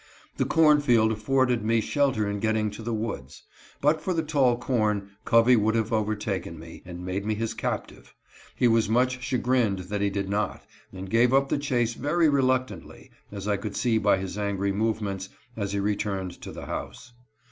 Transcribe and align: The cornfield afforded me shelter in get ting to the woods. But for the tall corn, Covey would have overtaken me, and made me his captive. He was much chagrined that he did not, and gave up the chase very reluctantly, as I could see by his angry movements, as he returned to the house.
The 0.37 0.45
cornfield 0.45 1.11
afforded 1.11 1.63
me 1.63 1.79
shelter 1.79 2.27
in 2.27 2.39
get 2.39 2.53
ting 2.53 2.71
to 2.71 2.81
the 2.81 2.91
woods. 2.91 3.43
But 3.81 4.01
for 4.01 4.15
the 4.15 4.23
tall 4.23 4.57
corn, 4.57 5.11
Covey 5.25 5.55
would 5.55 5.75
have 5.75 5.93
overtaken 5.93 6.57
me, 6.57 6.81
and 6.87 7.05
made 7.05 7.23
me 7.23 7.35
his 7.35 7.53
captive. 7.53 8.15
He 8.55 8.67
was 8.67 8.89
much 8.89 9.21
chagrined 9.21 9.77
that 9.91 10.01
he 10.01 10.09
did 10.09 10.27
not, 10.27 10.65
and 10.91 11.07
gave 11.07 11.35
up 11.35 11.49
the 11.49 11.59
chase 11.59 11.93
very 11.93 12.29
reluctantly, 12.29 13.11
as 13.31 13.47
I 13.47 13.57
could 13.57 13.75
see 13.75 13.99
by 13.99 14.17
his 14.17 14.39
angry 14.39 14.71
movements, 14.71 15.29
as 15.55 15.71
he 15.71 15.79
returned 15.79 16.31
to 16.41 16.51
the 16.51 16.65
house. 16.65 17.13